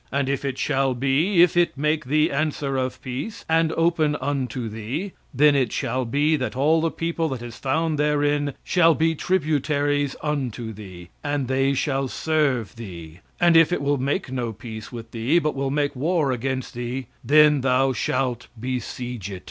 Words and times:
"And 0.11 0.27
it 0.27 0.57
shall 0.57 0.95
be, 0.95 1.43
if 1.43 1.55
it 1.55 1.77
make 1.77 2.05
thee 2.05 2.31
answer 2.31 2.75
of 2.75 2.99
peace, 3.03 3.45
and 3.47 3.71
open 3.73 4.15
unto 4.19 4.67
thee, 4.67 5.11
then 5.31 5.55
it 5.55 5.71
shall 5.71 6.05
be 6.05 6.35
that 6.37 6.55
all 6.55 6.81
the 6.81 6.89
people 6.89 7.29
that 7.29 7.43
is 7.43 7.57
found 7.59 7.99
therein 7.99 8.55
shall 8.63 8.95
be 8.95 9.13
tributaries 9.13 10.15
unto 10.23 10.73
thee, 10.73 11.09
and 11.23 11.47
they 11.47 11.75
shall 11.75 12.07
serve 12.07 12.77
thee. 12.77 13.19
"And 13.39 13.55
if 13.55 13.71
it 13.71 13.83
will 13.83 13.99
make 13.99 14.31
no 14.31 14.51
peace 14.53 14.91
with 14.91 15.11
thee, 15.11 15.37
but 15.37 15.53
will 15.53 15.69
make 15.69 15.95
war 15.95 16.31
against 16.31 16.73
thee, 16.73 17.05
then 17.23 17.61
thou 17.61 17.93
shalt 17.93 18.47
besiege 18.59 19.29
it. 19.29 19.39